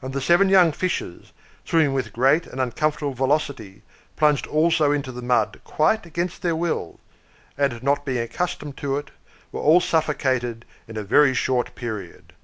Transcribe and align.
And 0.00 0.12
the 0.12 0.20
seven 0.20 0.48
young 0.48 0.70
Fishes, 0.70 1.32
swimming 1.64 1.92
with 1.92 2.12
great 2.12 2.46
and 2.46 2.60
uncomfortable 2.60 3.12
velocity, 3.12 3.82
plunged 4.14 4.46
also 4.46 4.92
into 4.92 5.10
the 5.10 5.20
mud 5.20 5.60
quite 5.64 6.06
against 6.06 6.42
their 6.42 6.54
will, 6.54 7.00
and, 7.56 7.82
not 7.82 8.04
being 8.04 8.20
accustomed 8.22 8.76
to 8.76 8.96
it, 8.98 9.10
were 9.50 9.58
all 9.60 9.80
suffocated 9.80 10.64
in 10.86 10.96
a 10.96 11.02
very 11.02 11.34
short 11.34 11.74
period. 11.74 12.34